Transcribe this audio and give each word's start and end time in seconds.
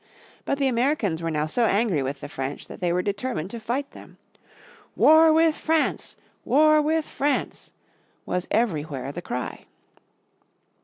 But 0.45 0.57
the 0.57 0.65
Americans 0.67 1.21
were 1.21 1.29
now 1.29 1.45
so 1.45 1.67
angry 1.67 2.01
with 2.01 2.21
the 2.21 2.27
French 2.27 2.67
that 2.69 2.81
they 2.81 2.91
were 2.91 3.03
determined 3.03 3.51
to 3.51 3.59
fight 3.59 3.91
them. 3.91 4.17
"War 4.95 5.31
with 5.31 5.53
France!" 5.55 6.15
was 6.43 8.41
everywhere 8.49 9.11
the 9.11 9.21
cry. 9.21 9.67